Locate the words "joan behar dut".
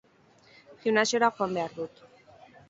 1.41-2.03